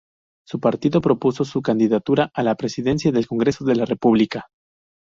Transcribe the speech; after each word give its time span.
Su 0.47 0.59
partido 0.59 0.99
propuso 0.99 1.43
su 1.45 1.61
candidatura 1.61 2.31
a 2.33 2.41
la 2.41 2.55
Presidenta 2.55 3.11
del 3.11 3.27
Congreso 3.27 3.65
de 3.65 3.75
la 3.75 3.85
República. 3.85 4.47